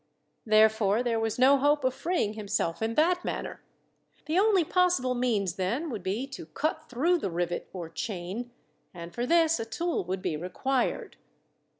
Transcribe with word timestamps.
Therefore 0.47 1.03
there 1.03 1.19
was 1.19 1.37
no 1.37 1.59
hope 1.59 1.83
of 1.83 1.93
freeing 1.93 2.33
himself 2.33 2.81
in 2.81 2.95
that 2.95 3.23
manner. 3.23 3.61
The 4.25 4.39
only 4.39 4.63
possible 4.63 5.13
means, 5.13 5.57
then, 5.57 5.91
would 5.91 6.01
be 6.01 6.25
to 6.29 6.47
cut 6.47 6.89
through 6.89 7.19
the 7.19 7.29
rivet 7.29 7.69
or 7.71 7.87
chain, 7.87 8.49
and 8.95 9.13
for 9.13 9.27
this 9.27 9.59
a 9.59 9.63
tool 9.65 10.03
would 10.05 10.23
be 10.23 10.35
required. 10.35 11.17